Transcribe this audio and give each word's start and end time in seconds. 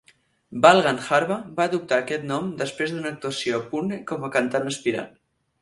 Bal 0.65 0.79
Gandharva 0.87 1.37
va 1.59 1.67
adoptar 1.71 2.01
aquest 2.05 2.27
nom 2.31 2.49
després 2.63 2.97
d'una 2.97 3.13
actuació 3.17 3.61
a 3.61 3.69
Pune 3.75 4.01
com 4.15 4.27
a 4.31 4.35
cantant 4.39 4.71
aspirant. 4.73 5.15